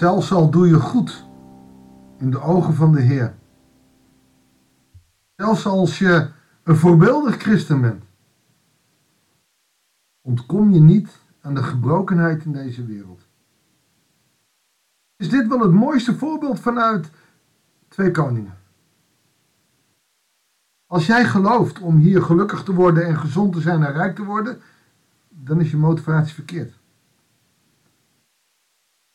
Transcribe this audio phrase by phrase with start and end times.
[0.00, 1.24] Zelfs al doe je goed
[2.18, 3.34] in de ogen van de Heer.
[5.36, 6.28] Zelfs als je
[6.62, 8.04] een voorbeeldig christen bent,
[10.20, 13.26] ontkom je niet aan de gebrokenheid in deze wereld.
[15.16, 17.10] Is dit wel het mooiste voorbeeld vanuit
[17.88, 18.58] Twee Koningen?
[20.86, 24.24] Als jij gelooft om hier gelukkig te worden en gezond te zijn en rijk te
[24.24, 24.60] worden,
[25.28, 26.79] dan is je motivatie verkeerd.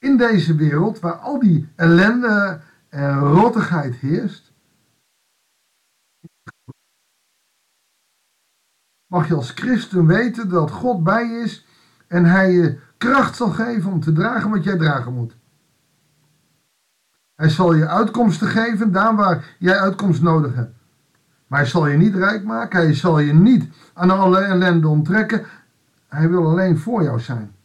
[0.05, 2.59] In deze wereld waar al die ellende
[2.90, 4.54] en rottigheid heerst,
[9.05, 11.66] mag je als christen weten dat God bij je is
[12.08, 15.36] en hij je kracht zal geven om te dragen wat jij dragen moet.
[17.35, 20.76] Hij zal je uitkomsten geven daar waar jij uitkomst nodig hebt.
[21.48, 25.46] Maar hij zal je niet rijk maken, hij zal je niet aan alle ellende onttrekken.
[26.07, 27.55] Hij wil alleen voor jou zijn.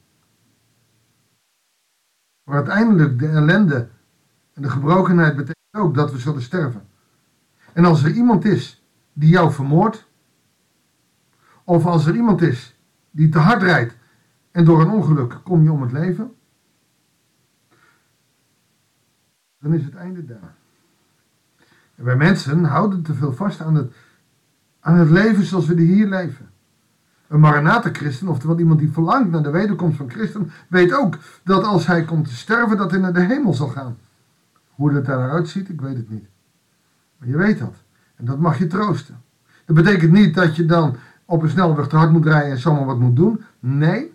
[2.51, 3.89] Maar uiteindelijk de ellende
[4.53, 6.89] en de gebrokenheid betekent ook dat we zullen sterven.
[7.73, 10.09] En als er iemand is die jou vermoordt,
[11.65, 12.77] of als er iemand is
[13.11, 13.97] die te hard rijdt
[14.51, 16.35] en door een ongeluk kom je om het leven,
[19.59, 20.55] dan is het einde daar.
[21.95, 23.95] En wij mensen houden te veel vast aan het,
[24.81, 26.51] aan het leven zoals we hier leven.
[27.31, 31.87] Een Maranatha-christen, oftewel iemand die verlangt naar de wederkomst van Christen, weet ook dat als
[31.87, 33.97] hij komt te sterven, dat hij naar de hemel zal gaan.
[34.71, 36.29] Hoe dat eruit ziet, ik weet het niet.
[37.17, 37.75] Maar je weet dat.
[38.17, 39.23] En dat mag je troosten.
[39.65, 42.85] Dat betekent niet dat je dan op een snelweg te hard moet rijden en zomaar
[42.85, 43.45] wat moet doen.
[43.59, 44.13] Nee.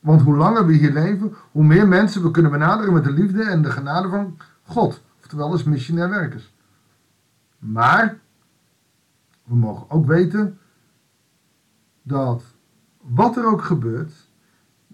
[0.00, 3.42] Want hoe langer we hier leven, hoe meer mensen we kunnen benaderen met de liefde
[3.42, 5.02] en de genade van God.
[5.20, 6.54] Oftewel als missionair werkers.
[7.58, 8.18] Maar
[9.44, 10.58] we mogen ook weten
[12.04, 12.42] dat
[13.00, 14.12] wat er ook gebeurt,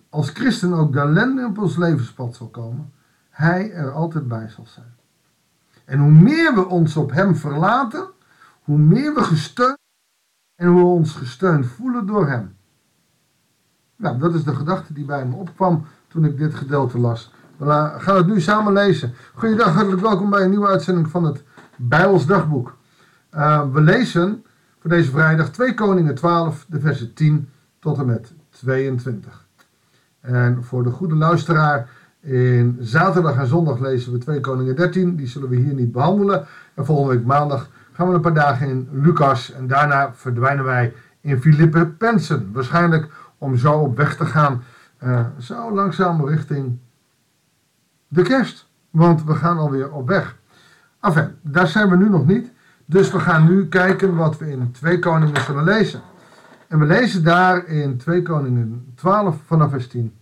[0.08, 2.92] als christen ook de ellende op ons levenspad zal komen,
[3.30, 4.94] hij er altijd bij zal zijn.
[5.84, 8.08] En hoe meer we ons op hem verlaten,
[8.62, 9.78] hoe meer we gesteund
[10.54, 12.56] en hoe we ons gesteund voelen door hem.
[13.96, 17.32] Nou, dat is de gedachte die bij me opkwam toen ik dit gedeelte las.
[17.56, 19.14] We gaan het nu samen lezen.
[19.34, 21.44] Goedendag, hartelijk welkom bij een nieuwe uitzending van het
[21.76, 22.76] Bijbels Dagboek.
[23.34, 24.44] Uh, we lezen
[24.80, 27.48] voor deze vrijdag 2 Koningen 12, de versen 10
[27.78, 29.46] tot en met 22.
[30.20, 31.88] En voor de goede luisteraar,
[32.20, 35.16] in zaterdag en zondag lezen we 2 Koningen 13.
[35.16, 36.46] Die zullen we hier niet behandelen.
[36.74, 39.52] En volgende week maandag gaan we een paar dagen in Lucas.
[39.52, 42.52] En daarna verdwijnen wij in Filippe Pensen.
[42.52, 43.08] Waarschijnlijk
[43.38, 44.62] om zo op weg te gaan.
[45.04, 46.78] Uh, zo langzaam richting
[48.08, 48.68] de kerst.
[48.90, 50.36] Want we gaan alweer op weg.
[51.00, 52.52] Enfin, daar zijn we nu nog niet.
[52.90, 56.00] Dus we gaan nu kijken wat we in 2 Koningen zullen lezen.
[56.68, 60.14] En we lezen daar in 2 Koningen 12 vanaf vers 10.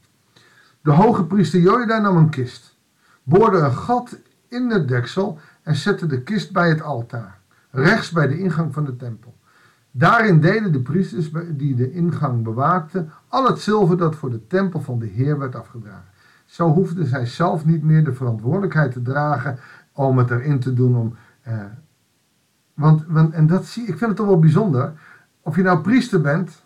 [0.81, 2.77] De hoge priester Jojda nam een kist,
[3.23, 4.19] boorde een gat
[4.49, 7.39] in het deksel en zette de kist bij het altaar,
[7.71, 9.35] rechts bij de ingang van de tempel.
[9.91, 14.81] Daarin deden de priesters die de ingang bewaakten al het zilver dat voor de tempel
[14.81, 16.09] van de Heer werd afgedragen.
[16.45, 19.59] Zo hoefden zij zelf niet meer de verantwoordelijkheid te dragen
[19.93, 20.97] om het erin te doen.
[20.97, 21.55] Om, eh,
[22.79, 24.93] want, en dat zie ik vind het toch wel bijzonder.
[25.41, 26.63] Of je nou priester bent,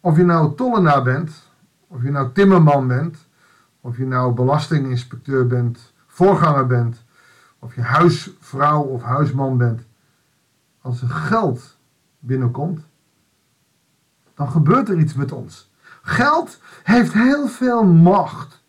[0.00, 1.50] of je nou tollenaar bent,
[1.86, 3.28] of je nou timmerman bent,
[3.80, 7.04] of je nou belastinginspecteur bent, voorganger bent,
[7.58, 9.82] of je huisvrouw of huisman bent.
[10.80, 11.78] Als er geld
[12.18, 12.86] binnenkomt,
[14.34, 15.70] dan gebeurt er iets met ons.
[16.02, 18.64] Geld heeft heel veel macht.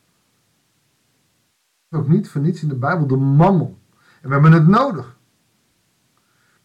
[1.89, 3.77] Ook niet voor niets in de Bijbel de mammel.
[4.22, 5.16] En we hebben het nodig.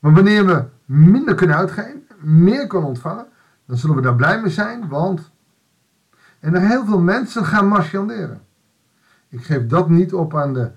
[0.02, 3.26] Maar wanneer we minder kunnen uitgeven, meer kunnen ontvangen,
[3.66, 5.30] dan zullen we daar blij mee zijn, want
[6.40, 8.42] en er heel veel mensen gaan marchanderen.
[9.28, 10.70] Ik geef dat niet op aan de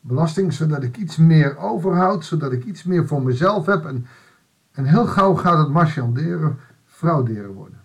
[0.00, 3.84] belasting, zodat ik iets meer overhoud, zodat ik iets meer voor mezelf heb.
[3.84, 4.06] En,
[4.72, 7.80] en heel gauw gaat het marchanderen, frauderen worden.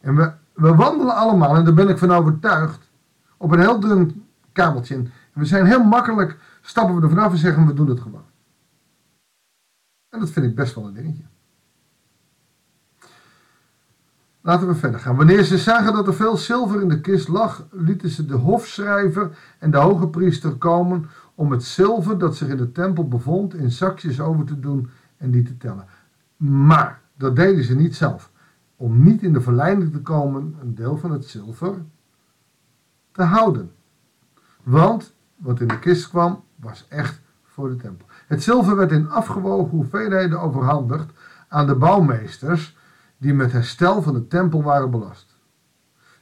[0.00, 2.90] En we, we wandelen allemaal, en daar ben ik van overtuigd,
[3.36, 4.94] op een heel dun kabeltje.
[4.94, 8.34] En we zijn heel makkelijk, stappen we er vanaf en zeggen we doen het gewoon.
[10.08, 11.24] En dat vind ik best wel een dingetje.
[14.40, 15.16] Laten we verder gaan.
[15.16, 19.38] Wanneer ze zagen dat er veel zilver in de kist lag, lieten ze de hofschrijver
[19.58, 23.70] en de hoge priester komen om het zilver dat zich in de tempel bevond in
[23.70, 25.86] zakjes over te doen en die te tellen.
[26.36, 28.30] Maar dat deden ze niet zelf,
[28.76, 31.74] om niet in de verleiding te komen een deel van het zilver
[33.12, 33.70] te houden.
[34.62, 38.05] Want wat in de kist kwam, was echt voor de tempel.
[38.26, 41.10] Het zilver werd in afgewogen hoeveelheden overhandigd
[41.48, 42.76] aan de bouwmeesters
[43.18, 45.36] die met herstel van de tempel waren belast.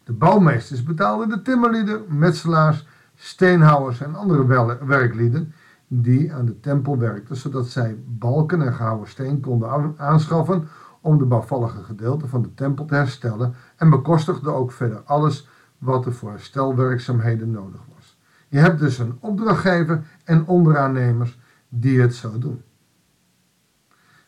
[0.05, 5.53] De bouwmeesters betaalden de timmerlieden, metselaars, steenhouwers en andere werklieden
[5.89, 10.69] die aan de tempel werkten, zodat zij balken en gehouden steen konden aanschaffen
[11.01, 15.49] om de bouwvallige gedeelten van de tempel te herstellen en bekostigde ook verder alles
[15.79, 18.19] wat er voor herstelwerkzaamheden nodig was.
[18.49, 21.39] Je hebt dus een opdrachtgever en onderaannemers
[21.81, 22.63] die het zo doen.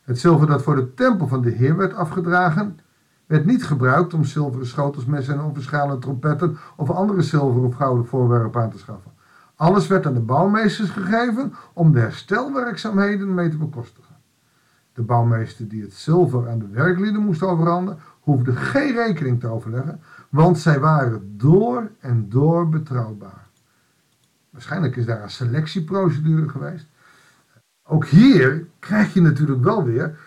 [0.03, 2.79] Het zilver dat voor de tempel van de Heer werd afgedragen,
[3.25, 8.61] werd niet gebruikt om zilveren schotels, messen en trompetten of andere zilveren of gouden voorwerpen
[8.61, 9.11] aan te schaffen.
[9.55, 14.15] Alles werd aan de bouwmeesters gegeven om de herstelwerkzaamheden mee te bekostigen.
[14.93, 20.01] De bouwmeester die het zilver aan de werklieden moest overhandigen, hoefde geen rekening te overleggen,
[20.29, 23.47] want zij waren door en door betrouwbaar.
[24.49, 26.87] Waarschijnlijk is daar een selectieprocedure geweest.
[27.87, 30.17] Ook hier krijg je natuurlijk wel weer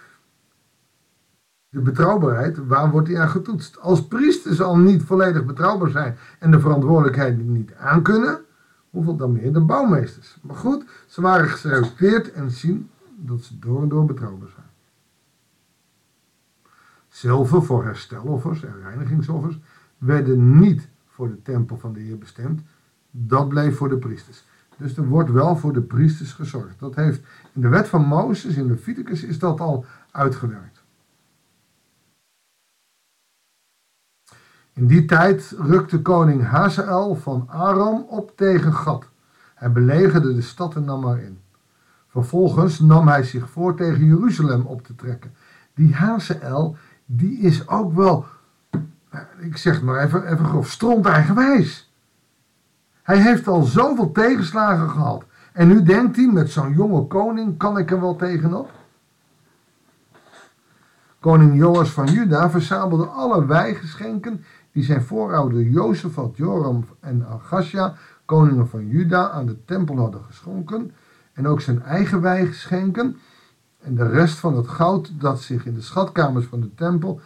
[1.69, 3.81] de betrouwbaarheid, waar wordt die aan getoetst?
[3.81, 8.41] Als priesters al niet volledig betrouwbaar zijn en de verantwoordelijkheid niet aankunnen,
[8.91, 10.39] hoeveel dan meer de bouwmeesters?
[10.43, 14.67] Maar goed, ze waren geselecteerd en zien dat ze door en door betrouwbaar zijn.
[17.09, 19.59] Zilver voor hersteloffers en reinigingsoffers
[19.99, 22.61] werden niet voor de tempel van de Heer bestemd.
[23.11, 24.45] Dat bleef voor de priesters.
[24.81, 26.79] Dus er wordt wel voor de priesters gezorgd.
[26.79, 27.21] Dat heeft
[27.53, 30.83] in de wet van Mozes, in Leviticus, is dat al uitgewerkt.
[34.73, 39.09] In die tijd rukte koning Hazael van Aram op tegen Gad.
[39.55, 41.39] Hij belegerde de stad en nam haar in.
[42.09, 45.35] Vervolgens nam hij zich voor tegen Jeruzalem op te trekken.
[45.75, 48.27] Die Hazael, die is ook wel,
[49.39, 51.90] ik zeg maar even, even grof, stront eigenwijs.
[53.11, 55.25] Hij heeft al zoveel tegenslagen gehad.
[55.53, 58.71] En nu denkt hij, met zo'n jonge koning kan ik er wel tegenop.
[61.21, 68.69] Koning Joas van Juda verzamelde alle wijgeschenken die zijn voorouder Jozefat, Joram en Agasja, koningen
[68.69, 70.93] van Juda, aan de tempel hadden geschonken.
[71.33, 73.17] En ook zijn eigen wijgeschenken
[73.81, 77.21] en de rest van het goud dat zich in de schatkamers van de tempel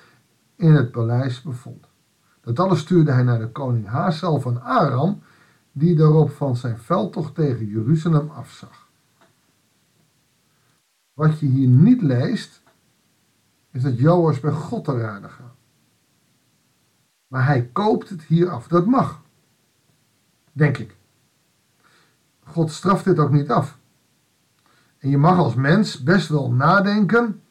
[0.56, 1.86] in het paleis bevond.
[2.40, 5.22] Dat alles stuurde hij naar de koning Hazel van Aram,
[5.76, 8.88] die daarop van zijn veldtocht tegen Jeruzalem afzag.
[11.12, 12.62] Wat je hier niet leest,
[13.70, 15.54] is dat Joas bij God te raden gaat.
[17.26, 18.68] Maar hij koopt het hier af.
[18.68, 19.22] Dat mag.
[20.52, 20.96] Denk ik.
[22.44, 23.78] God straft dit ook niet af.
[24.98, 27.42] En je mag als mens best wel nadenken.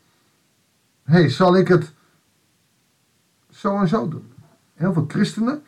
[1.04, 1.94] Hey, zal ik het
[3.50, 4.34] zo en zo doen?
[4.74, 5.64] Heel veel christenen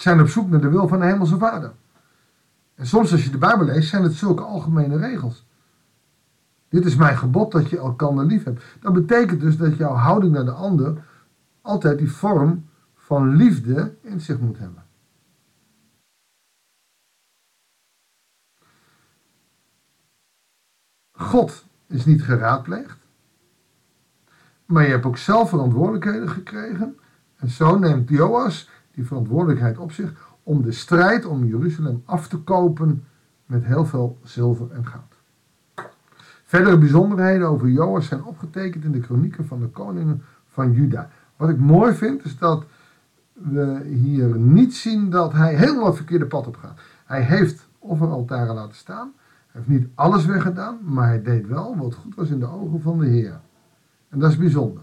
[0.00, 1.72] zijn op zoek naar de wil van de hemelse vader.
[2.74, 5.46] En soms als je de Bijbel leest, zijn het zulke algemene regels.
[6.68, 8.64] Dit is mijn gebod dat je elkander lief hebt.
[8.80, 11.04] Dat betekent dus dat jouw houding naar de ander
[11.60, 14.86] altijd die vorm van liefde in zich moet hebben.
[21.12, 22.98] God is niet geraadpleegd,
[24.66, 26.98] maar je hebt ook zelf verantwoordelijkheden gekregen.
[27.36, 28.68] En zo neemt Joas
[28.98, 30.12] die verantwoordelijkheid op zich
[30.42, 33.04] om de strijd om Jeruzalem af te kopen
[33.46, 35.14] met heel veel zilver en goud.
[36.44, 41.10] Verdere bijzonderheden over Joas zijn opgetekend in de kronieken van de koningen van Juda.
[41.36, 42.64] Wat ik mooi vind is dat
[43.32, 46.80] we hier niet zien dat hij helemaal het verkeerde pad op gaat.
[47.06, 49.12] Hij heeft offeraltaren laten staan.
[49.46, 52.80] Hij heeft niet alles weggedaan, maar hij deed wel wat goed was in de ogen
[52.80, 53.40] van de Heer.
[54.08, 54.82] En dat is bijzonder.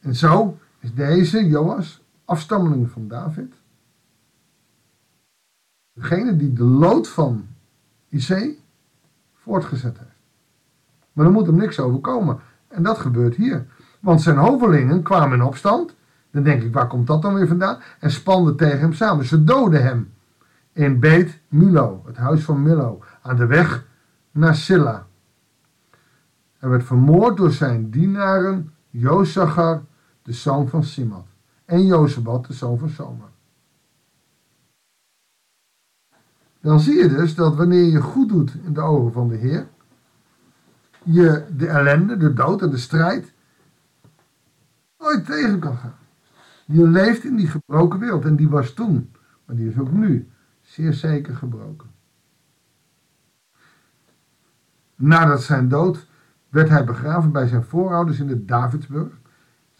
[0.00, 3.54] En zo is deze Joas afstammeling van David.
[5.92, 7.46] Degene die de lood van
[8.08, 8.56] IC
[9.34, 10.10] voortgezet heeft.
[11.12, 12.38] Maar er moet hem niks overkomen.
[12.68, 13.66] En dat gebeurt hier.
[14.00, 15.94] Want zijn hovelingen kwamen in opstand.
[16.30, 17.80] Dan denk ik, waar komt dat dan weer vandaan?
[17.98, 19.24] En spanden tegen hem samen.
[19.24, 20.12] Ze doden hem
[20.72, 23.86] in Beet Milo, het huis van Milo, aan de weg
[24.30, 25.06] naar Silla.
[26.58, 29.82] Hij werd vermoord door zijn dienaren Jozachar,
[30.28, 31.26] de zoon van Simat,
[31.64, 33.30] en Jozabat, de zoon van Soma.
[36.60, 39.68] Dan zie je dus dat wanneer je goed doet in de ogen van de Heer,
[41.02, 43.32] je de ellende, de dood en de strijd
[44.98, 45.98] nooit tegen kan gaan.
[46.64, 49.12] Je leeft in die gebroken wereld en die was toen,
[49.44, 50.28] maar die is ook nu
[50.60, 51.90] zeer zeker gebroken.
[54.94, 56.06] Nadat zijn dood
[56.48, 59.18] werd hij begraven bij zijn voorouders in de Davidsburg.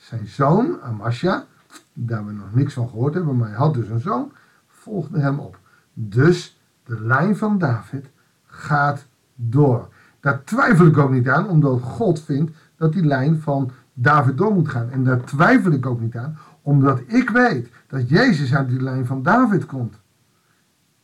[0.09, 1.45] Zijn zoon, Amasja,
[1.93, 4.33] daar we nog niks van gehoord hebben, maar hij had dus een zoon,
[4.67, 5.59] volgde hem op.
[5.93, 8.11] Dus de lijn van David
[8.47, 9.89] gaat door.
[10.21, 14.55] Daar twijfel ik ook niet aan, omdat God vindt dat die lijn van David door
[14.55, 14.91] moet gaan.
[14.91, 19.07] En daar twijfel ik ook niet aan, Omdat ik weet dat Jezus uit die lijn
[19.07, 20.01] van David komt.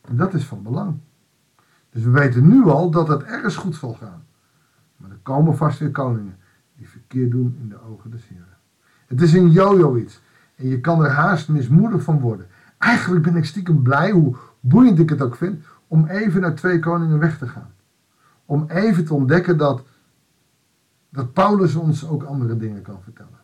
[0.01, 0.97] En dat is van belang.
[1.89, 4.23] Dus we weten nu al dat het ergens goed zal gaan.
[4.97, 6.37] Maar er komen vast weer koningen
[6.75, 8.54] die verkeerd doen in de ogen des Heren.
[9.05, 10.21] Het is een yo-yo iets.
[10.55, 12.47] En je kan er haast mismoedig van worden.
[12.77, 16.79] Eigenlijk ben ik stiekem blij, hoe boeiend ik het ook vind, om even naar twee
[16.79, 17.73] koningen weg te gaan.
[18.45, 19.83] Om even te ontdekken dat,
[21.09, 23.39] dat Paulus ons ook andere dingen kan vertellen.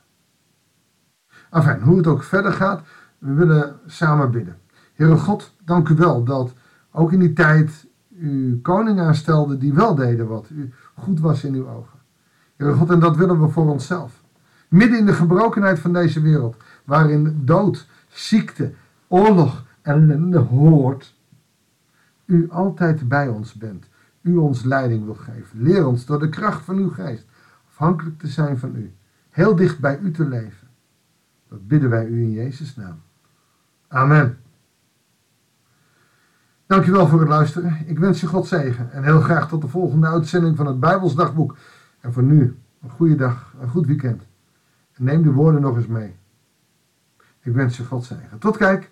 [1.51, 2.81] Enfin, hoe het ook verder gaat,
[3.17, 4.57] we willen samen bidden.
[4.93, 6.53] Heere God, dank u wel dat
[6.91, 11.53] ook in die tijd u koningen aanstelde die wel deden wat u goed was in
[11.53, 11.99] uw ogen.
[12.55, 14.20] Heere God, en dat willen we voor onszelf.
[14.71, 18.73] Midden in de gebrokenheid van deze wereld, waarin dood, ziekte,
[19.07, 21.15] oorlog en ellende hoort,
[22.25, 23.87] u altijd bij ons bent.
[24.21, 25.61] U ons leiding wil geven.
[25.61, 27.25] Leer ons door de kracht van uw geest
[27.69, 28.93] afhankelijk te zijn van u.
[29.29, 30.67] Heel dicht bij u te leven.
[31.49, 33.01] Dat bidden wij u in Jezus' naam.
[33.87, 34.37] Amen.
[36.65, 37.77] Dankjewel voor het luisteren.
[37.85, 41.57] Ik wens je God zegen en heel graag tot de volgende uitzending van het Bijbelsdagboek.
[41.99, 44.29] En voor nu, een goede dag, een goed weekend.
[45.01, 46.15] Neem de woorden nog eens mee.
[47.41, 48.39] Ik wens je God zegen.
[48.39, 48.91] Tot kijk.